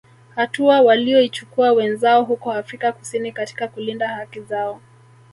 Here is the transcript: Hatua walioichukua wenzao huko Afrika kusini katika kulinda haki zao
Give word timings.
Hatua 0.35 0.81
walioichukua 0.81 1.71
wenzao 1.71 2.23
huko 2.23 2.51
Afrika 2.53 2.91
kusini 2.91 3.31
katika 3.31 3.67
kulinda 3.67 4.07
haki 4.09 4.41
zao 4.41 4.81